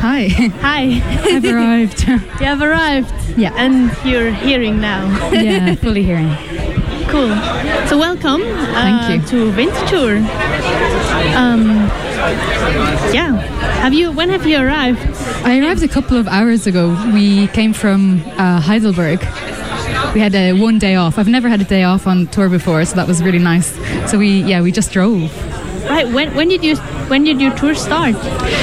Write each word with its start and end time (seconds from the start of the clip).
Hi. 0.00 0.28
Hi. 0.60 1.02
I've 1.34 1.44
arrived. 1.44 2.06
you 2.08 2.16
have 2.46 2.62
arrived. 2.62 3.12
Yeah. 3.36 3.52
And 3.56 3.90
you're 4.04 4.32
hearing 4.32 4.80
now. 4.80 5.06
yeah, 5.32 5.74
fully 5.74 6.04
hearing. 6.04 6.28
Cool. 7.08 7.34
So 7.88 7.98
welcome. 7.98 8.42
Thank 8.42 9.02
uh, 9.02 9.14
you. 9.14 9.22
To 9.28 9.52
Winterthur. 9.56 10.18
Um, 11.34 11.66
yeah. 13.12 13.38
Have 13.82 13.92
you? 13.92 14.12
When 14.12 14.28
have 14.28 14.46
you 14.46 14.58
arrived? 14.58 15.00
I 15.44 15.58
arrived 15.58 15.82
a 15.82 15.88
couple 15.88 16.16
of 16.16 16.28
hours 16.28 16.66
ago. 16.66 16.90
We 17.12 17.48
came 17.48 17.72
from 17.72 18.22
uh, 18.36 18.60
Heidelberg. 18.60 19.20
We 20.14 20.20
had 20.20 20.34
a 20.34 20.52
one 20.52 20.78
day 20.78 20.94
off. 20.94 21.18
I've 21.18 21.28
never 21.28 21.48
had 21.48 21.60
a 21.60 21.64
day 21.64 21.82
off 21.82 22.06
on 22.06 22.28
tour 22.28 22.48
before, 22.48 22.84
so 22.84 22.94
that 22.96 23.08
was 23.08 23.22
really 23.22 23.38
nice. 23.38 23.72
So 24.10 24.18
we, 24.18 24.42
yeah, 24.42 24.62
we 24.62 24.70
just 24.70 24.92
drove. 24.92 25.32
Right. 25.88 26.06
When 26.08 26.34
when 26.34 26.48
did 26.48 26.62
you 26.62 26.76
when 27.08 27.24
did 27.24 27.40
your 27.40 27.54
tour 27.56 27.74
start? 27.74 28.14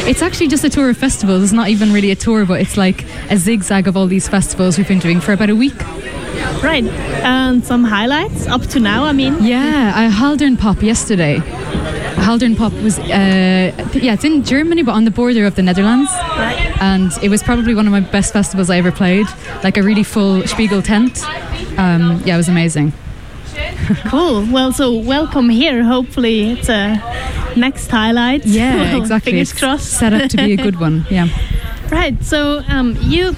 It's 0.08 0.22
actually 0.22 0.48
just 0.48 0.64
a 0.64 0.70
tour 0.70 0.90
of 0.90 0.98
festivals. 0.98 1.44
It's 1.44 1.54
not 1.54 1.70
even 1.70 1.92
really 1.92 2.12
a 2.12 2.16
tour, 2.16 2.46
but 2.46 2.62
it's 2.62 2.78
like 2.78 3.06
a 3.32 3.38
zigzag 3.38 3.88
of 3.88 3.98
all 3.98 4.08
these 4.08 4.28
festivals 4.28 4.78
we've 4.78 4.88
been 4.88 5.00
doing 5.00 5.20
for 5.20 5.34
about 5.34 5.50
a 5.50 5.56
week. 5.56 5.80
Right. 6.64 6.86
And 7.24 7.64
some 7.66 7.84
highlights 7.84 8.48
up 8.48 8.62
to 8.68 8.80
now. 8.80 9.06
I 9.06 9.14
mean. 9.14 9.44
Yeah, 9.44 9.92
I 9.96 10.10
Haldern 10.10 10.58
Pop 10.58 10.82
yesterday. 10.82 11.42
Haldern 12.16 12.58
Pop 12.58 12.74
was, 12.82 12.98
uh, 12.98 13.72
yeah, 13.94 14.14
it's 14.14 14.24
in 14.24 14.44
Germany, 14.44 14.82
but 14.84 14.94
on 14.94 15.06
the 15.06 15.12
border 15.12 15.46
of 15.46 15.56
the 15.56 15.62
Netherlands. 15.62 16.10
Right. 16.12 16.76
And 16.82 17.12
it 17.22 17.30
was 17.30 17.44
probably 17.44 17.76
one 17.76 17.86
of 17.86 17.92
my 17.92 18.00
best 18.00 18.34
festivals 18.34 18.70
I 18.70 18.78
ever 18.78 18.92
played. 18.92 19.28
Like 19.64 19.78
a 19.78 19.84
really 19.84 20.04
full 20.04 20.42
Spiegel 20.48 20.82
tent. 20.82 21.24
Um, 21.78 22.22
yeah, 22.26 22.36
it 22.36 22.38
was 22.38 22.50
amazing. 22.50 22.94
Cool. 24.10 24.46
Well, 24.52 24.72
so 24.72 24.94
welcome 24.98 25.50
here. 25.50 25.84
Hopefully, 25.84 26.52
it's 26.52 26.70
a 26.70 26.96
next 27.56 27.90
highlight. 27.90 28.46
Yeah, 28.46 28.76
Well, 28.94 29.02
exactly. 29.02 29.32
Fingers 29.34 29.52
It's 29.52 29.60
crossed. 29.60 29.92
Set 30.00 30.14
up 30.14 30.30
to 30.32 30.38
be 30.38 30.54
a 30.54 30.58
good 30.58 30.80
one. 30.80 31.06
Yeah. 31.10 31.28
Right. 31.92 32.18
So 32.24 32.64
um, 32.68 32.98
you 33.02 33.36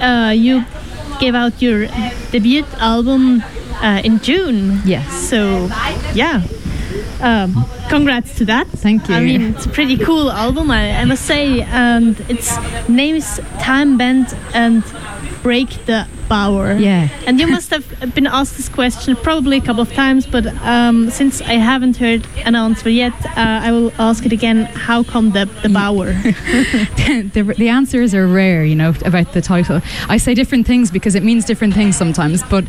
uh, 0.00 0.32
you 0.34 0.64
gave 1.20 1.34
out 1.34 1.60
your 1.60 1.88
debut 2.30 2.64
album 2.78 3.42
uh, 3.82 4.00
in 4.02 4.18
June. 4.20 4.80
Yes. 4.86 5.12
So 5.28 5.68
yeah. 6.14 6.42
Um, 7.20 7.66
congrats 7.90 8.34
to 8.36 8.44
that. 8.46 8.66
Thank 8.68 9.08
you. 9.08 9.14
I 9.14 9.20
mean, 9.20 9.42
it's 9.54 9.66
a 9.66 9.68
pretty 9.68 9.96
cool 9.98 10.32
album, 10.32 10.70
I, 10.70 10.90
I 11.02 11.04
must 11.04 11.24
say, 11.24 11.60
and 11.62 12.18
its 12.28 12.56
name 12.88 13.14
is 13.16 13.40
Time 13.60 13.96
Bend 13.98 14.34
and 14.54 14.82
Break 15.42 15.70
the 15.86 16.06
Bower. 16.28 16.72
Yeah. 16.74 17.08
And 17.26 17.38
you 17.38 17.46
must 17.46 17.70
have 17.70 18.14
been 18.14 18.26
asked 18.26 18.56
this 18.56 18.68
question 18.68 19.16
probably 19.16 19.58
a 19.58 19.60
couple 19.60 19.82
of 19.82 19.92
times, 19.92 20.26
but 20.26 20.46
um, 20.62 21.10
since 21.10 21.42
I 21.42 21.54
haven't 21.54 21.96
heard 21.96 22.26
an 22.44 22.54
answer 22.54 22.88
yet, 22.88 23.12
uh, 23.26 23.32
I 23.36 23.72
will 23.72 23.92
ask 23.98 24.24
it 24.24 24.32
again. 24.32 24.64
How 24.64 25.02
come 25.02 25.32
the, 25.32 25.46
the 25.62 25.68
Bower? 25.68 26.06
the, 27.32 27.54
the 27.58 27.68
answers 27.68 28.14
are 28.14 28.26
rare, 28.26 28.64
you 28.64 28.74
know, 28.74 28.94
about 29.04 29.32
the 29.32 29.42
title. 29.42 29.80
I 30.08 30.16
say 30.16 30.34
different 30.34 30.66
things 30.66 30.90
because 30.90 31.14
it 31.14 31.22
means 31.22 31.44
different 31.44 31.74
things 31.74 31.96
sometimes, 31.96 32.42
but 32.44 32.64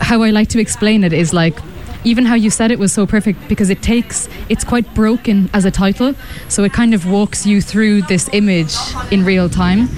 how 0.00 0.22
I 0.22 0.30
like 0.30 0.48
to 0.50 0.60
explain 0.60 1.04
it 1.04 1.12
is 1.12 1.32
like, 1.32 1.58
even 2.04 2.24
how 2.24 2.34
you 2.34 2.50
said 2.50 2.70
it 2.70 2.78
was 2.78 2.92
so 2.92 3.06
perfect 3.06 3.48
because 3.48 3.70
it 3.70 3.82
takes, 3.82 4.28
it's 4.48 4.64
quite 4.64 4.92
broken 4.94 5.48
as 5.54 5.64
a 5.64 5.70
title, 5.70 6.14
so 6.48 6.64
it 6.64 6.72
kind 6.72 6.94
of 6.94 7.08
walks 7.08 7.46
you 7.46 7.60
through 7.60 8.02
this 8.02 8.28
image 8.32 8.74
in 9.10 9.24
real 9.24 9.48
time. 9.48 9.88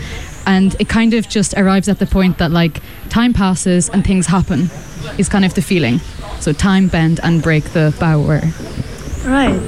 And 0.47 0.75
it 0.81 0.89
kind 0.89 1.15
of 1.15 1.29
just 1.29 1.55
arrives 1.55 1.89
at 1.89 1.99
the 1.99 2.07
point 2.07 2.39
that 2.39 2.51
like 2.51 2.81
time 3.09 3.33
passes 3.33 3.89
and 3.89 4.05
things 4.05 4.27
happen, 4.27 4.69
is 5.19 5.29
kind 5.29 5.45
of 5.45 5.55
the 5.55 5.63
feeling. 5.63 6.01
So 6.41 6.53
time 6.53 6.89
bend 6.89 7.21
and 7.23 7.43
break 7.43 7.65
the 7.73 7.95
bower. 7.99 8.41
right. 9.25 9.59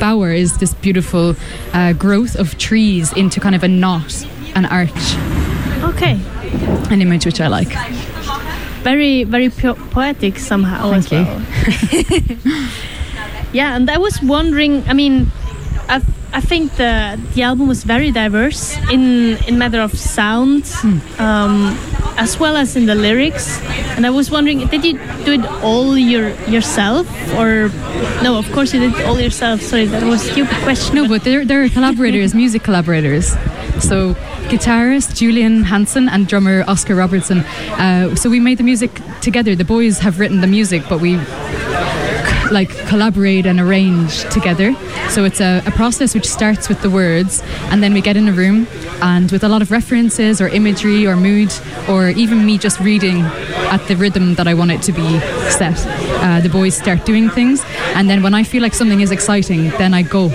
Bower 0.00 0.32
is 0.32 0.58
this 0.58 0.74
beautiful 0.74 1.34
uh, 1.72 1.92
growth 1.94 2.36
of 2.36 2.58
trees 2.58 3.12
into 3.14 3.40
kind 3.40 3.54
of 3.54 3.62
a 3.62 3.68
knot, 3.68 4.26
an 4.54 4.66
arch, 4.66 4.90
Okay. 5.94 6.20
an 6.90 7.00
image 7.00 7.24
which 7.24 7.40
I 7.40 7.46
like. 7.46 7.68
Very, 8.82 9.24
very 9.24 9.48
po- 9.48 9.74
poetic 9.90 10.38
somehow 10.38 10.90
Thank 11.00 11.10
you. 11.12 11.24
well. 11.24 12.68
yeah, 13.52 13.76
and 13.76 13.88
I 13.90 13.96
was 13.98 14.20
wondering. 14.22 14.82
I 14.88 14.92
mean, 14.92 15.30
I, 15.88 16.02
I 16.36 16.40
think 16.40 16.72
the 16.76 17.16
the 17.34 17.42
album 17.42 17.68
was 17.68 17.84
very 17.84 18.10
diverse 18.10 18.76
in 18.90 19.36
in 19.46 19.56
matter 19.58 19.80
of 19.80 19.92
sound, 19.96 20.66
Hmm. 20.82 20.98
um, 21.22 21.78
as 22.18 22.38
well 22.40 22.56
as 22.56 22.74
in 22.76 22.86
the 22.86 22.94
lyrics. 22.94 23.60
And 23.96 24.04
I 24.04 24.10
was 24.10 24.30
wondering, 24.30 24.66
did 24.66 24.84
you 24.84 24.98
do 25.24 25.32
it 25.38 25.46
all 25.62 25.96
your 25.96 26.30
yourself, 26.50 27.06
or 27.38 27.70
no? 28.22 28.36
Of 28.36 28.50
course, 28.52 28.74
you 28.74 28.80
did 28.80 28.94
it 28.98 29.06
all 29.06 29.18
yourself. 29.20 29.60
Sorry, 29.62 29.86
that 29.86 30.02
was 30.02 30.26
a 30.26 30.32
stupid 30.32 30.56
question. 30.66 30.94
No, 30.96 31.06
but 31.08 31.22
they're, 31.22 31.44
they're 31.44 31.68
collaborators, 31.68 32.34
music 32.42 32.62
collaborators. 32.64 33.26
So, 33.78 34.14
guitarist 34.50 35.14
Julian 35.14 35.62
Hansen 35.64 36.08
and 36.08 36.26
drummer 36.26 36.64
Oscar 36.66 36.94
Robertson. 36.96 37.38
Uh, 37.78 38.14
so, 38.16 38.28
we 38.28 38.40
made 38.40 38.58
the 38.58 38.64
music 38.64 38.90
together. 39.20 39.54
The 39.54 39.64
boys 39.64 39.98
have 40.00 40.18
written 40.18 40.40
the 40.40 40.46
music, 40.50 40.82
but 40.88 40.98
we 41.00 41.14
like 42.54 42.70
collaborate 42.88 43.44
and 43.44 43.60
arrange 43.60 44.22
together. 44.30 44.74
So 45.10 45.24
it's 45.24 45.40
a, 45.40 45.62
a 45.66 45.70
process 45.72 46.14
which 46.14 46.26
starts 46.26 46.70
with 46.70 46.80
the 46.80 46.88
words, 46.88 47.42
and 47.70 47.82
then 47.82 47.92
we 47.92 48.00
get 48.00 48.16
in 48.16 48.28
a 48.28 48.32
room, 48.32 48.66
and 49.02 49.30
with 49.30 49.44
a 49.44 49.48
lot 49.48 49.60
of 49.60 49.70
references 49.70 50.40
or 50.40 50.48
imagery 50.48 51.06
or 51.06 51.16
mood, 51.16 51.52
or 51.88 52.08
even 52.08 52.46
me 52.46 52.56
just 52.56 52.80
reading 52.80 53.20
at 53.74 53.86
the 53.88 53.96
rhythm 53.96 54.34
that 54.36 54.48
I 54.48 54.54
want 54.54 54.70
it 54.70 54.80
to 54.82 54.92
be 54.92 55.20
set, 55.50 55.76
uh, 56.24 56.40
the 56.40 56.48
boys 56.48 56.74
start 56.74 57.04
doing 57.04 57.28
things. 57.28 57.62
And 57.94 58.08
then 58.08 58.22
when 58.22 58.32
I 58.32 58.44
feel 58.44 58.62
like 58.62 58.72
something 58.72 59.00
is 59.02 59.10
exciting, 59.10 59.70
then 59.70 59.92
I 59.92 60.02
go 60.02 60.30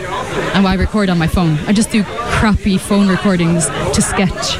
and 0.53 0.67
I 0.67 0.75
record 0.75 1.09
on 1.09 1.17
my 1.17 1.27
phone. 1.27 1.57
I 1.67 1.73
just 1.73 1.89
do 1.89 2.03
crappy 2.03 2.77
phone 2.77 3.07
recordings 3.07 3.67
to 3.95 4.01
sketch. 4.01 4.57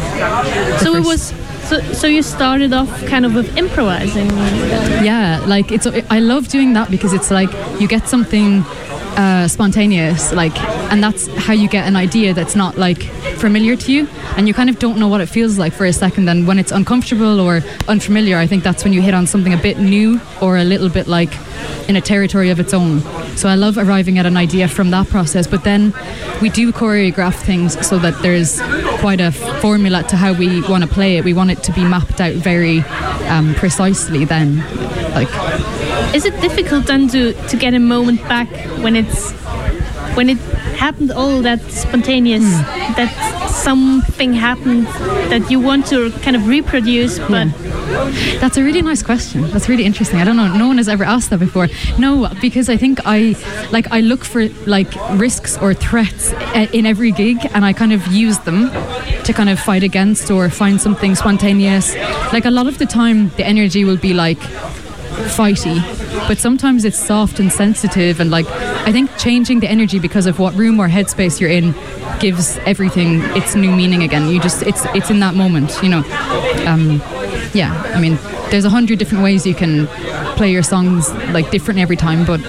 so 0.81 0.95
it 0.95 1.05
was. 1.05 1.33
So, 1.69 1.79
so 1.93 2.07
you 2.07 2.23
started 2.23 2.73
off 2.73 2.89
kind 3.05 3.27
of 3.27 3.35
with 3.35 3.55
improvising. 3.55 4.25
yeah 5.05 5.39
like 5.45 5.71
it's 5.71 5.85
i 5.85 6.19
love 6.19 6.47
doing 6.47 6.73
that 6.73 6.89
because 6.89 7.13
it's 7.13 7.29
like 7.29 7.51
you 7.79 7.87
get 7.87 8.07
something 8.07 8.63
uh, 9.15 9.47
spontaneous 9.47 10.31
like 10.33 10.57
and 10.91 11.03
that's 11.03 11.27
how 11.45 11.53
you 11.53 11.67
get 11.69 11.87
an 11.87 11.95
idea 11.95 12.33
that's 12.33 12.55
not 12.55 12.77
like 12.77 13.03
familiar 13.37 13.75
to 13.75 13.91
you 13.91 14.07
and 14.35 14.47
you 14.47 14.53
kind 14.53 14.69
of 14.69 14.79
don't 14.79 14.97
know 14.97 15.07
what 15.07 15.21
it 15.21 15.27
feels 15.27 15.59
like 15.59 15.73
for 15.73 15.85
a 15.85 15.93
second 15.93 16.27
and 16.27 16.47
when 16.47 16.57
it's 16.57 16.71
uncomfortable 16.71 17.39
or 17.39 17.61
unfamiliar 17.87 18.37
i 18.37 18.47
think 18.47 18.63
that's 18.63 18.83
when 18.83 18.91
you 18.93 19.01
hit 19.01 19.13
on 19.13 19.27
something 19.27 19.53
a 19.53 19.57
bit 19.57 19.77
new 19.77 20.19
or 20.41 20.57
a 20.57 20.63
little 20.63 20.89
bit 20.89 21.05
like 21.05 21.31
in 21.87 21.95
a 21.95 22.01
territory 22.01 22.49
of 22.49 22.59
its 22.59 22.73
own. 22.73 23.01
So 23.35 23.49
i 23.49 23.55
love 23.55 23.77
arriving 23.77 24.17
at 24.17 24.25
an 24.25 24.37
idea 24.37 24.67
from 24.67 24.91
that 24.91 25.07
process 25.07 25.47
but 25.47 25.63
then 25.63 25.93
we 26.41 26.49
do 26.49 26.71
choreograph 26.71 27.35
things 27.35 27.87
so 27.87 27.97
that 27.99 28.21
there's 28.21 28.59
quite 28.99 29.21
a 29.21 29.31
formula 29.31 30.03
to 30.03 30.15
how 30.15 30.33
we 30.33 30.61
want 30.67 30.83
to 30.83 30.89
play 30.89 31.17
it. 31.17 31.23
We 31.23 31.33
want 31.33 31.51
it 31.51 31.63
to 31.63 31.71
be 31.73 31.83
mapped 31.83 32.21
out 32.21 32.33
very 32.33 32.79
um, 33.29 33.55
precisely 33.55 34.25
then 34.25 34.57
like. 35.13 35.29
Is 36.15 36.25
it 36.25 36.39
difficult 36.41 36.87
then 36.87 37.07
to, 37.09 37.33
to 37.33 37.57
get 37.57 37.73
a 37.73 37.79
moment 37.79 38.21
back 38.23 38.49
when 38.81 38.95
it's 38.95 39.31
when 40.15 40.29
it 40.29 40.37
happened 40.79 41.11
all 41.11 41.41
that 41.41 41.61
spontaneous 41.69 42.43
that 42.99 43.11
something 43.49 44.33
happened 44.33 44.85
that 45.31 45.43
you 45.51 45.59
want 45.59 45.85
to 45.87 46.11
kind 46.23 46.35
of 46.35 46.47
reproduce 46.47 47.19
but 47.19 47.47
That's 48.39 48.57
a 48.57 48.63
really 48.63 48.81
nice 48.81 49.01
question. 49.01 49.41
That's 49.49 49.67
really 49.67 49.83
interesting. 49.83 50.19
I 50.19 50.23
don't 50.23 50.37
know. 50.37 50.55
No 50.55 50.67
one 50.67 50.77
has 50.77 50.87
ever 50.87 51.03
asked 51.03 51.29
that 51.31 51.39
before. 51.39 51.67
No, 51.97 52.29
because 52.41 52.69
I 52.69 52.77
think 52.77 52.99
I 53.05 53.35
like 53.71 53.91
I 53.91 54.01
look 54.01 54.23
for 54.23 54.47
like 54.65 54.93
risks 55.19 55.57
or 55.57 55.73
threats 55.73 56.31
uh, 56.33 56.67
in 56.71 56.85
every 56.85 57.11
gig, 57.11 57.37
and 57.53 57.65
I 57.65 57.73
kind 57.73 57.91
of 57.91 58.05
use 58.07 58.37
them 58.39 58.69
to 59.23 59.33
kind 59.33 59.49
of 59.49 59.59
fight 59.59 59.83
against 59.83 60.29
or 60.31 60.49
find 60.49 60.79
something 60.79 61.15
spontaneous. 61.15 61.95
Like 62.31 62.45
a 62.45 62.51
lot 62.51 62.67
of 62.67 62.77
the 62.77 62.85
time, 62.85 63.29
the 63.37 63.45
energy 63.45 63.83
will 63.85 63.97
be 63.97 64.13
like 64.13 64.39
fighty, 65.37 65.77
but 66.27 66.37
sometimes 66.37 66.85
it's 66.85 66.97
soft 66.97 67.39
and 67.39 67.51
sensitive, 67.51 68.19
and 68.19 68.31
like 68.31 68.47
I 68.87 68.91
think 68.91 69.15
changing 69.17 69.59
the 69.59 69.67
energy 69.69 69.99
because 69.99 70.25
of 70.25 70.39
what 70.39 70.53
room 70.55 70.79
or 70.79 70.87
headspace 70.87 71.39
you're 71.39 71.49
in 71.49 71.73
gives 72.19 72.57
everything 72.59 73.21
its 73.35 73.55
new 73.55 73.71
meaning 73.71 74.03
again. 74.03 74.29
You 74.29 74.39
just 74.39 74.63
it's 74.63 74.85
it's 74.95 75.09
in 75.09 75.19
that 75.19 75.35
moment, 75.35 75.77
you 75.81 75.89
know. 75.89 76.03
Um, 76.65 77.01
yeah, 77.53 77.81
I 77.95 77.99
mean, 77.99 78.17
there's 78.51 78.65
a 78.65 78.69
hundred 78.69 78.99
different 78.99 79.23
ways 79.23 79.45
you 79.45 79.55
can 79.55 79.87
play 80.37 80.51
your 80.51 80.63
songs 80.63 81.11
like 81.31 81.49
different 81.51 81.79
every 81.79 81.95
time, 81.95 82.25
but 82.25 82.39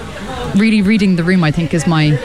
really 0.55 0.81
reading 0.81 1.15
the 1.15 1.23
room, 1.23 1.43
I 1.43 1.51
think, 1.51 1.73
is 1.73 1.87
my 1.87 2.17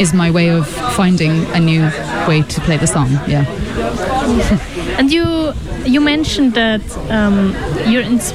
is 0.00 0.12
my 0.12 0.30
way 0.30 0.50
of 0.50 0.66
finding 0.94 1.44
a 1.52 1.60
new 1.60 1.82
way 2.28 2.42
to 2.42 2.60
play 2.62 2.76
the 2.76 2.86
song. 2.86 3.10
Yeah. 3.26 3.44
and 4.98 5.12
you 5.12 5.52
you 5.84 6.00
mentioned 6.00 6.54
that 6.54 6.82
um, 7.10 7.54
you're 7.90 8.02
ins- 8.02 8.32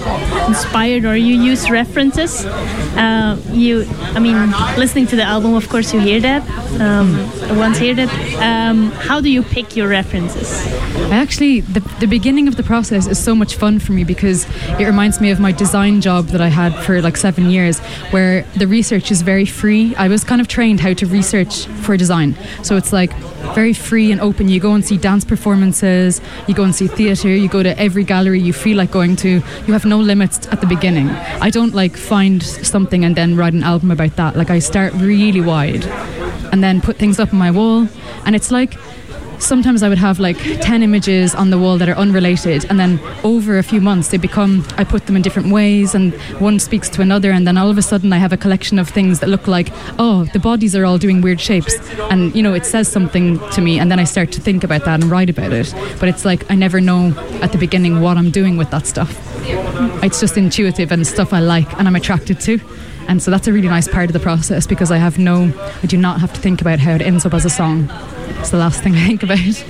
inspired 0.48 1.06
or 1.06 1.16
you 1.16 1.36
use 1.36 1.69
references 1.69 2.45
uh, 2.45 3.39
you 3.51 3.86
I 4.16 4.19
mean 4.19 4.51
listening 4.78 5.07
to 5.07 5.16
the 5.16 5.24
album 5.24 5.54
of 5.54 5.68
course 5.69 5.94
you 5.94 6.00
hear 6.00 6.19
that 6.22 6.42
um, 6.80 7.18
once 7.57 7.78
hear 7.78 7.95
that 7.95 8.10
um, 8.42 8.92
how 8.92 9.22
do 9.22 9.30
you 9.30 9.44
pick 9.44 9.75
your 9.75 9.88
references 9.89 10.66
I 10.98 11.16
actually, 11.16 11.62
the, 11.62 11.80
the 12.01 12.07
beginning 12.07 12.50
of 12.50 12.57
the 12.57 12.63
process 12.63 13.07
is 13.07 13.24
so 13.24 13.33
much 13.33 13.56
fun 13.56 13.80
for 13.80 13.94
me 13.94 14.04
because 14.04 14.45
it 14.78 14.86
reminds 14.86 15.22
me 15.22 15.31
of 15.31 15.40
my 15.40 15.54
design 15.54 16.01
job 16.01 16.25
that 16.28 16.42
I 16.42 16.50
had 16.50 16.75
for 16.83 17.01
like 17.01 17.16
seven 17.16 17.50
years, 17.50 17.80
where 18.12 18.42
the 18.57 18.68
research 18.68 19.10
is 19.10 19.18
is 19.18 19.24
very 19.24 19.45
free. 19.45 19.95
I 19.95 20.07
was 20.07 20.24
kind 20.24 20.40
of 20.40 20.48
trained 20.48 20.80
how 20.80 20.94
to 20.94 21.06
research 21.07 21.66
for 21.83 21.98
design. 21.98 22.36
So 22.62 22.78
it's 22.78 22.94
like 22.94 23.12
very 23.56 23.74
free 23.74 24.12
and 24.12 24.22
open. 24.22 24.48
You 24.48 24.60
go 24.60 24.74
and 24.74 24.86
see 24.86 24.98
dance 24.98 25.25
performances, 25.27 26.21
you 26.47 26.53
go 26.53 26.63
and 26.63 26.74
see 26.74 26.88
theatre, 26.88 27.29
you 27.29 27.50
go 27.50 27.63
to 27.63 27.77
every 27.79 28.03
gallery 28.03 28.39
you 28.39 28.53
feel 28.53 28.77
like 28.77 28.91
going 28.91 29.15
to. 29.18 29.29
You 29.65 29.74
have 29.74 29.85
no 29.85 30.00
limits 30.00 30.47
at 30.47 30.62
the 30.62 30.68
beginning. 30.68 31.09
I 31.09 31.50
don't 31.50 31.74
like 31.74 31.95
find 31.97 32.41
something 32.41 33.03
and 33.06 33.15
then 33.15 33.35
write 33.35 33.53
an 33.53 33.63
album 33.63 33.91
about 33.91 34.15
that. 34.15 34.35
Like 34.35 34.50
I 34.50 34.59
start 34.59 34.94
really 34.94 35.41
wide 35.41 35.85
and 36.51 36.63
then 36.63 36.81
put 36.81 36.97
things 36.97 37.19
up 37.19 37.33
on 37.33 37.39
my 37.39 37.51
wall. 37.51 37.88
And 38.25 38.35
it's 38.35 38.51
like 38.51 38.74
sometimes 39.39 39.84
I 39.84 39.89
would 39.89 39.98
have 39.98 40.19
like 40.19 40.38
10 40.38 40.84
images 40.84 41.36
on 41.36 41.50
the 41.50 41.57
wall 41.57 41.78
that 41.78 41.89
are 41.89 41.95
unrelated 41.95 42.66
and 42.69 42.80
then 42.80 43.00
over 43.24 43.57
a 43.57 43.63
few 43.63 43.81
months 43.81 44.10
they 44.10 44.18
become 44.18 44.66
I 44.78 44.84
put 44.84 45.06
them 45.06 45.16
in 45.16 45.22
different 45.22 45.51
ways 45.51 45.95
and 45.95 46.13
one 46.39 46.60
speaks 46.60 46.89
to 46.89 47.01
another 47.01 47.31
and 47.31 47.48
then 47.48 47.57
all 47.57 47.69
of 47.69 47.78
a 47.78 47.81
sudden 47.81 48.13
I 48.13 48.18
have 48.18 48.34
a 48.34 48.38
collection 48.38 48.80
of 48.80 48.89
things 48.89 49.19
that 49.19 49.30
look 49.30 49.48
like 49.48 49.69
oh 50.00 50.25
the 50.34 50.39
bodies 50.39 50.75
are 50.75 50.86
all 50.86 50.98
doing 50.98 51.22
weird 51.22 51.39
shapes. 51.39 51.75
And 52.12 52.36
you 52.36 52.44
know 52.44 52.54
it 52.54 52.66
says 52.66 52.88
something 52.88 53.39
to 53.51 53.62
me 53.62 53.80
and 53.80 53.92
then 53.92 54.00
I 54.00 54.04
start 54.04 54.31
to 54.34 54.42
think 54.42 54.63
about 54.63 54.86
that 54.86 55.01
and 55.01 55.12
write 55.12 55.30
about 55.30 55.54
it. 55.54 55.74
But 56.00 56.10
it's 56.10 56.25
like 56.25 56.50
I 56.51 56.56
never 56.56 56.81
know 56.81 57.13
at 57.42 57.51
the 57.51 57.57
beginning 57.57 58.01
what 58.01 58.18
I'm 58.18 58.31
doing 58.31 58.57
with 58.57 58.69
that 58.72 58.86
stuff. 58.88 59.16
It's 60.04 60.19
just 60.19 60.38
intuitive 60.38 60.92
and 60.92 61.06
stuff 61.06 61.33
I 61.33 61.40
like 61.40 61.72
and 61.78 61.88
I'm 61.88 61.95
attracted 61.95 62.40
to 62.42 62.60
and 63.07 63.21
so 63.21 63.31
that's 63.31 63.48
a 63.48 63.54
really 63.54 63.68
nice 63.69 63.88
part 63.88 64.09
of 64.09 64.13
the 64.13 64.19
process 64.19 64.68
because 64.68 64.92
I 64.92 64.98
have 64.98 65.18
no 65.18 65.51
I 65.83 65.88
do 65.88 65.98
not 65.98 66.19
have 66.21 66.33
to 66.33 66.42
think 66.42 66.62
about 66.62 66.80
how 66.80 66.94
it 66.95 67.01
ends 67.01 67.25
up 67.25 67.33
as 67.33 67.45
a 67.45 67.50
song 67.50 67.89
it's 68.39 68.51
the 68.51 68.57
last 68.57 68.83
thing 68.83 68.95
I 68.95 69.07
think 69.07 69.24
about. 69.24 69.63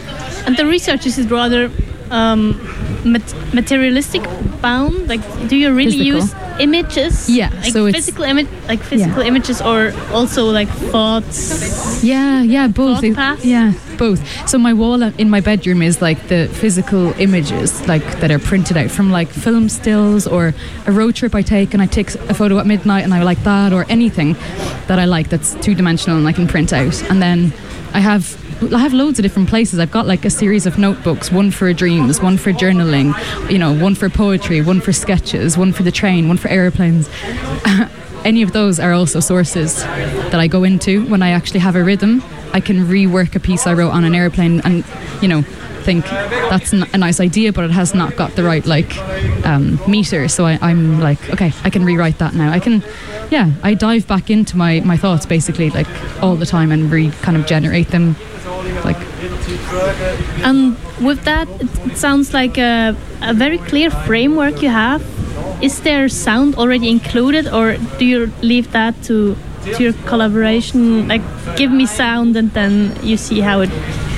And 0.46 0.58
the 0.58 0.66
research 0.66 1.06
is 1.06 1.20
rather 1.30 1.72
um, 2.12 2.58
mat- 3.06 3.54
materialistic 3.54 4.24
bound? 4.62 5.08
Like, 5.08 5.22
do 5.50 5.56
you 5.56 5.74
really 5.74 5.98
Physical. 5.98 6.22
use 6.22 6.47
images? 6.60 7.30
Yeah, 7.30 7.50
like 7.64 7.72
so 7.74 7.86
it's- 7.88 7.96
physical 8.06 8.24
image, 8.24 8.48
like 8.68 8.82
physical 8.84 9.22
Yeah. 9.22 9.28
images, 9.30 9.62
or 9.62 9.94
also 10.14 10.50
like 10.52 10.70
thoughts. 10.92 12.04
Yeah, 12.04 12.42
yeah, 12.42 12.68
both. 12.68 13.04
It- 13.04 13.18
yeah, 13.44 13.74
both. 13.98 14.22
So 14.48 14.58
my 14.58 14.74
wall 14.74 15.02
in 15.04 15.30
my 15.30 15.42
bedroom 15.42 15.82
is 15.82 16.02
like 16.02 16.28
the 16.28 16.48
physical 16.48 17.14
images, 17.20 17.88
like 17.88 18.20
that 18.20 18.32
are 18.32 18.40
printed 18.40 18.78
out 18.78 18.92
from 18.92 19.12
like 19.12 19.30
film 19.30 19.70
stills 19.70 20.28
or 20.28 20.54
a 20.86 20.92
road 20.92 21.16
trip 21.16 21.34
I 21.36 21.42
take, 21.42 21.74
and 21.74 21.82
I 21.82 21.88
take 21.88 22.14
a 22.30 22.34
photo 22.34 22.60
at 22.60 22.66
midnight, 22.66 23.04
and 23.04 23.14
I 23.14 23.24
like 23.24 23.44
that, 23.44 23.74
or 23.74 23.86
anything 23.90 24.36
that 24.88 25.00
I 25.00 25.06
like 25.06 25.30
that's 25.30 25.56
two 25.62 25.76
dimensional 25.76 26.18
and 26.18 26.28
I 26.28 26.34
can 26.34 26.48
print 26.48 26.74
out. 26.74 27.02
And 27.10 27.22
then 27.22 27.52
I 27.94 28.00
have. 28.00 28.38
I 28.60 28.80
have 28.80 28.94
loads 28.94 29.20
of 29.20 29.24
different 29.24 29.50
places. 29.50 29.80
I've 29.80 29.92
got 29.92 30.08
like 30.08 30.26
a 30.26 30.30
series 30.30 30.66
of 30.66 30.78
notebooks, 30.78 31.32
one 31.32 31.52
for 31.52 31.72
dreams, 31.74 32.22
one 32.22 32.38
for 32.38 32.52
journaling, 32.52 33.14
you 33.52 33.60
know, 33.60 33.72
one 33.72 33.94
for 33.94 34.10
poetry, 34.10 34.62
one 34.62 34.82
for 34.82 34.92
sketches, 34.92 35.58
one 35.58 35.72
for 35.72 35.84
the 35.84 35.92
train, 35.92 36.28
one 36.28 36.38
for 36.38 36.48
airplanes. 36.48 37.08
any 38.26 38.42
of 38.42 38.54
those 38.54 38.80
are 38.80 38.94
also 38.94 39.20
sources 39.20 39.84
that 39.84 40.36
I 40.36 40.48
go 40.48 40.64
into 40.64 41.06
when 41.06 41.22
I 41.22 41.30
actually 41.30 41.60
have 41.60 41.76
a 41.76 41.84
rhythm. 41.84 42.24
I 42.54 42.60
can 42.60 42.86
rework 42.86 43.36
a 43.36 43.40
piece 43.40 43.68
I 43.68 43.74
wrote 43.74 43.92
on 43.92 44.04
an 44.04 44.16
airplane 44.16 44.62
and, 44.62 44.84
you 45.22 45.28
know, 45.28 45.44
think 45.88 46.04
that's 46.52 46.74
a 46.74 46.98
nice 46.98 47.22
idea, 47.22 47.54
but 47.54 47.64
it 47.64 47.72
has 47.72 47.96
not 47.96 48.18
got 48.18 48.36
the 48.36 48.44
right 48.44 48.66
like 48.66 48.98
um, 49.46 49.80
meter. 49.88 50.28
So 50.28 50.46
I, 50.46 50.60
I'm 50.62 51.00
like, 51.00 51.30
okay, 51.30 51.54
I 51.64 51.70
can 51.70 51.86
rewrite 51.86 52.18
that 52.18 52.34
now. 52.34 52.52
I 52.52 52.60
can, 52.60 52.84
yeah, 53.32 53.52
I 53.64 53.74
dive 53.74 54.06
back 54.06 54.30
into 54.30 54.58
my, 54.58 54.82
my 54.82 54.98
thoughts 54.98 55.26
basically 55.26 55.70
like 55.70 55.88
all 56.22 56.36
the 56.36 56.46
time 56.46 56.74
and 56.74 56.92
re 56.92 57.10
kind 57.22 57.38
of 57.38 57.46
generate 57.46 57.88
them. 57.88 58.18
Like, 58.84 58.98
And 60.44 60.76
with 61.00 61.24
that, 61.24 61.48
it, 61.62 61.92
it 61.92 61.98
sounds 61.98 62.34
like 62.34 62.58
a, 62.58 62.94
a 63.22 63.34
very 63.34 63.58
clear 63.58 63.90
framework 63.90 64.62
you 64.62 64.70
have. 64.70 65.02
Is 65.62 65.80
there 65.82 66.10
sound 66.10 66.56
already 66.56 66.90
included, 66.90 67.48
or 67.48 67.78
do 67.98 68.06
you 68.06 68.32
leave 68.42 68.72
that 68.74 68.94
to 69.04 69.38
to 69.76 69.84
your 69.84 69.94
collaboration? 70.06 71.08
Like, 71.08 71.22
give 71.58 71.72
me 71.72 71.86
sound, 71.86 72.36
and 72.36 72.52
then 72.52 72.98
you 73.04 73.18
see 73.18 73.42
how 73.42 73.62
it 73.62 73.70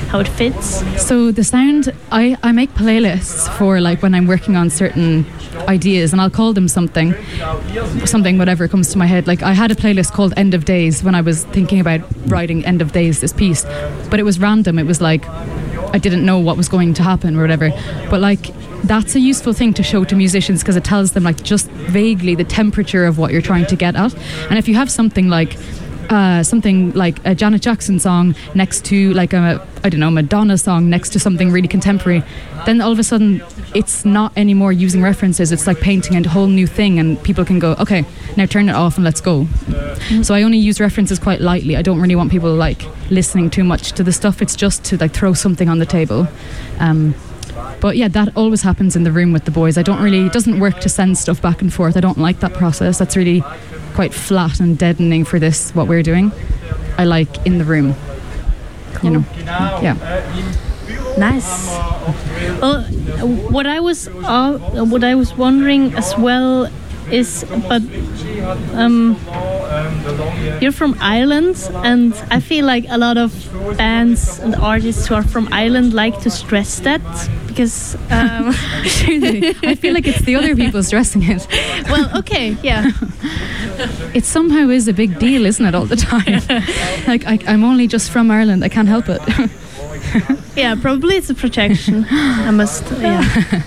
how 0.09 0.19
it 0.19 0.27
fits. 0.27 0.83
So 0.99 1.31
the 1.31 1.43
sound, 1.43 1.93
I, 2.11 2.35
I 2.41 2.51
make 2.51 2.71
playlists 2.71 3.47
for 3.57 3.79
like 3.79 4.01
when 4.01 4.15
I'm 4.15 4.25
working 4.25 4.55
on 4.55 4.71
certain 4.71 5.23
ideas 5.67 6.13
and 6.13 6.19
I'll 6.19 6.31
call 6.31 6.51
them 6.51 6.67
something, 6.67 7.13
something 8.05 8.39
whatever 8.39 8.67
comes 8.67 8.91
to 8.93 8.97
my 8.97 9.05
head. 9.05 9.27
Like 9.27 9.43
I 9.43 9.53
had 9.53 9.69
a 9.69 9.75
playlist 9.75 10.11
called 10.11 10.33
End 10.35 10.55
of 10.55 10.65
Days 10.65 11.03
when 11.03 11.13
I 11.13 11.21
was 11.21 11.43
thinking 11.45 11.79
about 11.79 12.01
writing 12.25 12.65
End 12.65 12.81
of 12.81 12.91
Days, 12.91 13.21
this 13.21 13.33
piece, 13.33 13.65
but 14.09 14.19
it 14.19 14.23
was 14.23 14.39
random. 14.39 14.79
It 14.79 14.87
was 14.87 14.99
like 14.99 15.25
I 15.91 15.97
didn't 15.97 16.25
know 16.25 16.39
what 16.39 16.57
was 16.57 16.69
going 16.69 16.93
to 16.95 17.03
happen 17.03 17.35
or 17.37 17.41
whatever. 17.41 17.71
But 18.09 18.21
like 18.21 18.53
that's 18.83 19.15
a 19.15 19.19
useful 19.19 19.53
thing 19.53 19.73
to 19.73 19.83
show 19.83 20.03
to 20.05 20.15
musicians 20.15 20.61
because 20.61 20.75
it 20.75 20.83
tells 20.83 21.11
them 21.11 21.23
like 21.23 21.43
just 21.43 21.69
vaguely 21.69 22.35
the 22.35 22.43
temperature 22.43 23.05
of 23.05 23.17
what 23.17 23.31
you're 23.31 23.41
trying 23.41 23.65
to 23.67 23.75
get 23.75 23.95
at. 23.95 24.13
And 24.49 24.57
if 24.57 24.67
you 24.67 24.75
have 24.75 24.89
something 24.89 25.29
like 25.29 25.57
uh, 26.09 26.43
something 26.43 26.91
like 26.93 27.23
a 27.25 27.35
Janet 27.35 27.61
Jackson 27.61 27.99
song 27.99 28.35
next 28.55 28.85
to 28.85 29.13
like 29.13 29.33
a 29.33 29.65
I 29.83 29.89
don't 29.89 29.99
know 29.99 30.11
Madonna 30.11 30.57
song 30.57 30.89
next 30.89 31.09
to 31.13 31.19
something 31.19 31.51
really 31.51 31.67
contemporary, 31.67 32.23
then 32.65 32.81
all 32.81 32.91
of 32.91 32.99
a 32.99 33.03
sudden 33.03 33.41
it's 33.75 34.05
not 34.05 34.33
anymore 34.35 34.71
using 34.71 35.01
references. 35.01 35.51
It's 35.51 35.67
like 35.67 35.79
painting 35.79 36.17
a 36.17 36.27
whole 36.27 36.47
new 36.47 36.67
thing, 36.67 36.99
and 36.99 37.21
people 37.23 37.45
can 37.45 37.59
go, 37.59 37.75
okay, 37.79 38.03
now 38.35 38.45
turn 38.45 38.69
it 38.69 38.73
off 38.73 38.97
and 38.97 39.03
let's 39.03 39.21
go. 39.21 39.47
So 40.23 40.33
I 40.33 40.43
only 40.43 40.57
use 40.57 40.79
references 40.79 41.19
quite 41.19 41.41
lightly. 41.41 41.77
I 41.77 41.81
don't 41.81 42.01
really 42.01 42.15
want 42.15 42.31
people 42.31 42.53
like 42.53 42.83
listening 43.11 43.49
too 43.49 43.63
much 43.63 43.91
to 43.93 44.03
the 44.03 44.11
stuff. 44.11 44.41
It's 44.41 44.55
just 44.55 44.83
to 44.85 44.97
like 44.97 45.13
throw 45.13 45.33
something 45.33 45.69
on 45.69 45.79
the 45.79 45.85
table. 45.85 46.27
Um, 46.79 47.13
but 47.81 47.95
yeah, 47.97 48.07
that 48.09 48.35
always 48.35 48.61
happens 48.61 48.95
in 48.95 49.03
the 49.03 49.11
room 49.11 49.31
with 49.31 49.45
the 49.45 49.51
boys. 49.51 49.77
I 49.77 49.83
don't 49.83 50.01
really, 50.01 50.25
it 50.25 50.33
doesn't 50.33 50.59
work 50.59 50.79
to 50.81 50.89
send 50.89 51.17
stuff 51.17 51.41
back 51.41 51.61
and 51.61 51.73
forth. 51.73 51.95
I 51.95 52.01
don't 52.01 52.17
like 52.17 52.39
that 52.41 52.53
process. 52.53 52.99
That's 52.99 53.15
really 53.15 53.43
quite 53.99 54.13
flat 54.13 54.61
and 54.61 54.77
deadening 54.77 55.25
for 55.25 55.39
this, 55.39 55.75
what 55.75 55.85
we're 55.85 56.01
doing. 56.01 56.31
I 56.97 57.03
like 57.03 57.45
in 57.45 57.57
the 57.57 57.65
room. 57.65 57.95
You 59.03 59.09
know, 59.09 59.25
yeah. 59.83 59.95
Nice. 61.17 61.67
Well, 62.61 62.83
what 63.51 63.67
I 63.67 63.81
was 63.81 64.07
uh, 64.07 64.57
what 64.85 65.03
I 65.03 65.15
was 65.15 65.35
wondering 65.35 65.93
as 65.95 66.17
well 66.17 66.69
is, 67.11 67.43
but 67.67 67.81
um, 68.71 69.17
you're 70.61 70.71
from 70.71 70.95
Ireland, 71.01 71.57
and 71.83 72.13
I 72.31 72.39
feel 72.39 72.65
like 72.65 72.85
a 72.87 72.97
lot 72.97 73.17
of 73.17 73.31
bands 73.77 74.39
and 74.39 74.55
artists 74.55 75.07
who 75.07 75.15
are 75.15 75.27
from 75.27 75.49
Ireland 75.51 75.93
like 75.93 76.21
to 76.21 76.29
stress 76.29 76.79
that 76.79 77.03
because. 77.59 77.95
Um, 78.09 78.51
I 79.69 79.75
feel 79.77 79.93
like 79.93 80.07
it's 80.07 80.21
the 80.21 80.35
other 80.35 80.55
people 80.55 80.81
stressing 80.81 81.23
it. 81.23 81.45
well, 81.89 82.17
okay, 82.19 82.55
yeah, 82.63 82.91
It 84.13 84.25
somehow 84.25 84.69
is 84.69 84.87
a 84.87 84.93
big 84.93 85.19
deal, 85.19 85.45
isn't 85.45 85.65
it, 85.65 85.75
all 85.75 85.85
the 85.85 85.95
time? 85.95 86.41
like, 87.07 87.25
I, 87.25 87.39
I'm 87.51 87.63
only 87.63 87.87
just 87.87 88.11
from 88.11 88.31
Ireland. 88.31 88.63
I 88.63 88.69
can't 88.69 88.87
help 88.87 89.05
it. 89.07 89.21
yeah. 90.55 90.75
Probably 90.75 91.15
it's 91.15 91.29
a 91.29 91.35
projection. 91.35 92.05
I 92.09 92.51
must. 92.51 92.83
Yeah. 92.99 93.23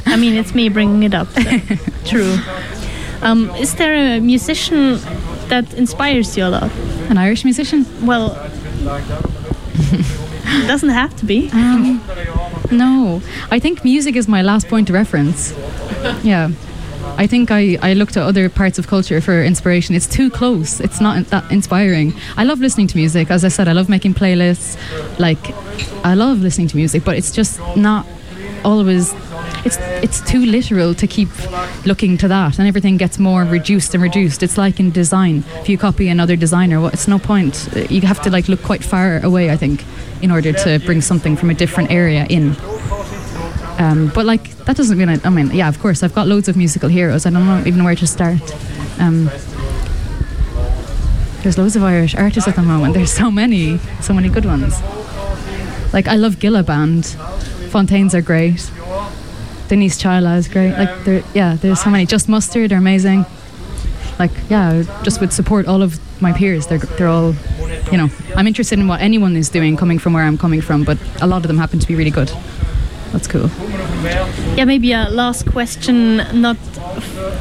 I 0.07 0.17
mean, 0.17 0.35
it's 0.35 0.55
me 0.55 0.69
bringing 0.69 1.03
it 1.03 1.15
up. 1.15 1.29
so, 1.33 1.59
True. 2.05 2.37
Um, 3.23 3.51
is 3.57 3.75
there 3.77 3.95
a 3.95 4.21
musician 4.21 4.99
that 5.49 5.73
inspires 5.75 6.37
you 6.37 6.45
a 6.45 6.51
lot? 6.51 6.71
An 7.09 7.17
Irish 7.19 7.45
musician? 7.45 7.87
Well, 8.05 8.37
it 10.45 10.67
doesn't 10.67 10.91
have 10.91 11.17
to 11.17 11.25
be. 11.25 11.51
Um, 11.53 12.01
no. 12.73 13.23
I 13.51 13.59
think 13.59 13.85
music 13.85 14.17
is 14.17 14.27
my 14.29 14.43
last 14.43 14.69
point 14.69 14.89
of 14.91 14.95
reference. 14.95 15.53
Yeah. 16.23 16.51
I 17.17 17.27
think 17.27 17.51
I, 17.51 17.79
I 17.83 17.93
look 17.93 18.11
to 18.13 18.23
other 18.23 18.49
parts 18.49 18.79
of 18.79 18.87
culture 18.87 19.21
for 19.21 19.43
inspiration. 19.45 19.95
It's 19.95 20.07
too 20.07 20.31
close. 20.31 20.81
It's 20.81 21.01
not 21.01 21.27
that 21.27 21.51
inspiring. 21.51 22.15
I 22.37 22.45
love 22.45 22.61
listening 22.61 22.87
to 22.89 22.97
music. 22.97 23.31
As 23.31 23.45
I 23.45 23.49
said, 23.49 23.69
I 23.69 23.73
love 23.73 23.89
making 23.89 24.15
playlists. 24.15 24.79
Like, 25.19 25.53
I 26.05 26.15
love 26.15 26.41
listening 26.41 26.69
to 26.69 26.77
music, 26.77 27.05
but 27.05 27.17
it's 27.17 27.31
just 27.31 27.61
not 27.77 28.07
always. 28.65 29.13
It's 29.65 29.77
it's 30.03 30.21
too 30.21 30.45
literal 30.45 30.95
to 30.95 31.07
keep 31.07 31.29
looking 31.87 32.19
to 32.19 32.29
that, 32.29 32.59
and 32.59 32.67
everything 32.67 32.97
gets 32.97 33.19
more 33.19 33.45
reduced 33.45 33.95
and 33.95 34.03
reduced. 34.03 34.43
It's 34.43 34.59
like 34.59 34.81
in 34.81 34.91
design. 34.91 35.45
If 35.61 35.69
you 35.69 35.79
copy 35.79 36.09
another 36.09 36.37
designer, 36.37 36.89
it's 36.89 37.07
no 37.07 37.19
point. 37.19 37.69
You 37.89 38.01
have 38.03 38.21
to 38.23 38.31
like 38.31 38.49
look 38.49 38.63
quite 38.63 38.83
far 38.83 39.21
away, 39.25 39.51
I 39.51 39.57
think, 39.57 39.85
in 40.21 40.31
order 40.31 40.53
to 40.53 40.81
bring 40.81 41.01
something 41.01 41.37
from 41.37 41.51
a 41.51 41.55
different 41.55 41.91
area 41.91 42.27
in. 42.29 42.57
Um, 43.79 44.11
but 44.15 44.27
like 44.27 44.51
that 44.67 44.77
doesn't 44.77 44.99
mean 44.99 45.09
I, 45.09 45.19
I 45.25 45.31
mean 45.31 45.51
yeah 45.51 45.69
of 45.69 45.81
course 45.81 46.03
I've 46.03 46.15
got 46.15 46.29
loads 46.29 46.47
of 46.49 46.57
musical 46.57 46.89
heroes 46.89 47.27
I 47.27 47.31
don't 47.31 47.47
know 47.47 47.63
even 47.67 47.83
where 47.83 47.97
to 47.97 48.07
start 48.07 48.55
um, 49.01 49.31
there's 51.43 51.59
loads 51.59 51.75
of 51.75 51.83
Irish 51.83 52.15
artists 52.15 52.47
at 52.47 52.55
the 52.55 52.63
moment 52.63 52.95
there's 52.95 53.11
so 53.11 53.31
many 53.31 53.79
so 54.01 54.13
many 54.13 54.29
good 54.29 54.45
ones 54.45 54.81
like 55.93 56.07
I 56.07 56.17
love 56.17 56.39
Gilla 56.39 56.63
Band 56.63 57.07
Fontaines 57.71 58.15
are 58.15 58.21
great 58.21 58.71
Denise 59.73 59.97
Chaila 59.97 60.37
is 60.37 60.49
great. 60.49 60.73
Like 60.73 61.05
there 61.05 61.23
yeah 61.33 61.57
there's 61.57 61.81
so 61.81 61.89
many. 61.89 62.05
Just 62.05 62.29
Mustard 62.29 62.73
are 62.73 62.77
amazing. 62.77 63.25
Like 64.19 64.31
yeah 64.51 64.83
just 65.03 65.19
would 65.23 65.33
support 65.33 65.67
all 65.67 65.81
of 65.81 65.99
my 66.21 66.31
peers. 66.35 66.67
They're, 66.67 66.77
they're 66.79 67.09
all 67.09 67.35
you 67.91 67.97
know 67.97 68.11
I'm 68.37 68.47
interested 68.47 68.79
in 68.79 68.87
what 68.87 69.01
anyone 69.01 69.35
is 69.35 69.49
doing 69.49 69.79
coming 69.79 69.99
from 69.99 70.13
where 70.13 70.25
I'm 70.25 70.37
coming 70.37 70.61
from 70.61 70.85
but 70.85 70.99
a 71.23 71.27
lot 71.27 71.39
of 71.39 71.49
them 71.49 71.57
happen 71.57 71.79
to 71.79 71.89
be 71.89 71.95
really 71.95 72.11
good 72.11 72.31
that's 73.13 73.27
cool. 73.29 73.51
Yeah, 74.57 74.65
maybe 74.65 74.93
a 74.93 75.09
last 75.11 75.47
question, 75.51 76.17
not 76.41 76.57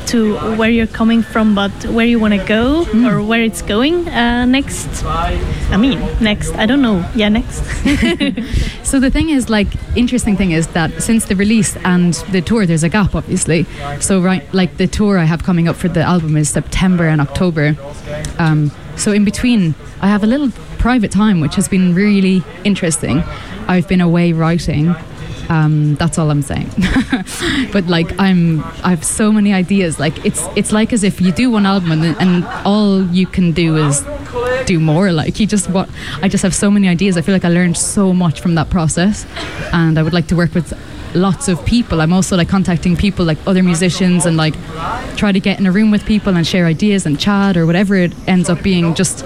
to 0.08 0.36
where 0.58 0.70
you're 0.70 0.88
coming 0.88 1.22
from, 1.24 1.56
but 1.56 1.72
where 1.86 2.06
you 2.06 2.20
want 2.20 2.34
to 2.34 2.46
go 2.46 2.84
Hmm. 2.86 3.06
or 3.08 3.24
where 3.24 3.42
it's 3.42 3.62
going 3.62 4.08
uh, 4.10 4.46
next. 4.46 5.04
I 5.06 5.78
mean, 5.78 6.00
next. 6.20 6.54
I 6.56 6.66
don't 6.66 6.82
know. 6.82 7.04
Yeah, 7.16 7.30
next. 7.30 7.64
So 8.84 9.00
the 9.00 9.10
thing 9.10 9.30
is, 9.30 9.50
like, 9.50 9.68
interesting 9.96 10.36
thing 10.36 10.52
is 10.52 10.68
that 10.70 11.02
since 11.02 11.24
the 11.26 11.36
release 11.36 11.78
and 11.86 12.14
the 12.34 12.42
tour, 12.42 12.66
there's 12.66 12.84
a 12.84 12.90
gap, 12.90 13.16
obviously. 13.16 13.66
So 14.02 14.20
right, 14.22 14.44
like 14.54 14.76
the 14.76 14.88
tour 14.88 15.18
I 15.18 15.24
have 15.24 15.44
coming 15.44 15.70
up 15.70 15.78
for 15.78 15.88
the 15.88 16.02
album 16.02 16.36
is 16.36 16.50
September 16.50 17.08
and 17.08 17.22
October. 17.22 17.78
Um, 18.38 18.70
so 18.98 19.14
in 19.14 19.24
between, 19.24 19.76
I 20.02 20.08
have 20.10 20.24
a 20.24 20.28
little 20.28 20.50
private 20.78 21.10
time, 21.12 21.40
which 21.40 21.56
has 21.56 21.70
been 21.70 21.96
really 21.96 22.44
interesting. 22.66 23.20
I've 23.70 23.88
been 23.88 24.02
away 24.02 24.34
writing. 24.34 24.94
Um, 25.52 25.96
that's 25.96 26.18
all 26.18 26.32
I'm 26.32 26.42
saying. 26.42 26.70
but 27.74 27.86
like 27.88 28.18
I'm, 28.18 28.64
I 28.86 28.92
have 28.92 29.04
so 29.04 29.34
many 29.34 29.52
ideas. 29.52 30.00
Like 30.00 30.26
it's 30.26 30.42
it's 30.56 30.72
like 30.72 30.94
as 30.94 31.04
if 31.04 31.20
you 31.20 31.34
do 31.34 31.52
one 31.52 31.66
album 31.66 31.92
and, 31.92 32.16
and 32.22 32.46
all 32.66 33.06
you 33.08 33.28
can 33.28 33.52
do 33.52 33.76
is 33.76 34.06
do 34.66 34.80
more. 34.80 35.12
Like 35.12 35.42
you 35.42 35.46
just 35.46 35.70
what 35.70 35.90
I 36.22 36.30
just 36.30 36.44
have 36.44 36.56
so 36.56 36.72
many 36.72 36.88
ideas. 36.88 37.18
I 37.18 37.22
feel 37.22 37.36
like 37.36 37.44
I 37.44 37.50
learned 37.50 37.76
so 37.76 38.14
much 38.14 38.40
from 38.40 38.56
that 38.56 38.70
process, 38.70 39.26
and 39.74 40.00
I 40.00 40.04
would 40.04 40.14
like 40.14 40.28
to 40.28 40.38
work 40.38 40.56
with 40.56 40.72
lots 41.16 41.50
of 41.50 41.66
people. 41.66 42.00
I'm 42.00 42.14
also 42.14 42.38
like 42.38 42.48
contacting 42.48 42.96
people 42.96 43.26
like 43.26 43.38
other 43.46 43.62
musicians 43.62 44.26
and 44.26 44.38
like 44.38 44.56
try 45.18 45.34
to 45.34 45.40
get 45.42 45.60
in 45.60 45.66
a 45.66 45.72
room 45.72 45.92
with 45.92 46.06
people 46.06 46.38
and 46.38 46.48
share 46.48 46.66
ideas 46.66 47.06
and 47.06 47.20
chat 47.20 47.58
or 47.58 47.66
whatever 47.66 47.98
it 47.98 48.14
ends 48.26 48.50
up 48.50 48.64
being. 48.64 48.96
Just 48.96 49.26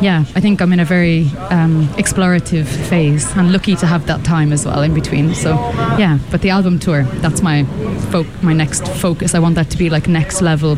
yeah, 0.00 0.24
I 0.34 0.40
think 0.40 0.60
I'm 0.60 0.72
in 0.72 0.80
a 0.80 0.84
very 0.84 1.26
um, 1.50 1.88
explorative 1.96 2.66
phase 2.88 3.30
and 3.36 3.52
lucky 3.52 3.76
to 3.76 3.86
have 3.86 4.06
that 4.06 4.24
time 4.24 4.52
as 4.52 4.64
well 4.64 4.82
in 4.82 4.94
between. 4.94 5.34
So 5.34 5.50
yeah, 5.98 6.18
but 6.30 6.42
the 6.42 6.50
album 6.50 6.78
tour 6.78 7.02
that's 7.20 7.42
my 7.42 7.64
fo- 8.10 8.26
my 8.42 8.52
next 8.52 8.86
focus. 8.88 9.34
I 9.34 9.38
want 9.38 9.54
that 9.56 9.70
to 9.70 9.78
be 9.78 9.90
like 9.90 10.08
next 10.08 10.40
level 10.40 10.76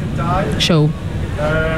show. 0.58 0.90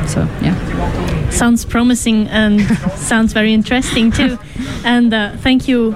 So 0.06 0.26
yeah. 0.42 1.30
sounds 1.30 1.64
promising 1.64 2.26
and 2.28 2.60
sounds 2.96 3.32
very 3.32 3.52
interesting 3.52 4.10
too. 4.10 4.38
And 4.84 5.14
uh, 5.14 5.36
thank 5.38 5.68
you 5.68 5.94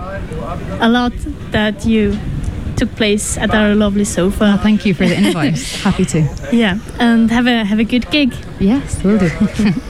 a 0.80 0.88
lot 0.88 1.12
that 1.50 1.84
you 1.84 2.16
took 2.76 2.94
place 2.94 3.38
at 3.38 3.54
our 3.54 3.74
lovely 3.74 4.04
sofa. 4.04 4.58
Thank 4.62 4.84
you 4.86 4.94
for 4.94 5.06
the 5.06 5.16
invite. 5.16 5.58
Happy 5.82 6.04
to. 6.06 6.28
Yeah, 6.52 6.78
and 6.98 7.30
have 7.30 7.46
a 7.46 7.64
have 7.64 7.78
a 7.78 7.84
good 7.84 8.10
gig. 8.10 8.34
Yes, 8.60 9.02
will 9.02 9.18
do. 9.18 9.30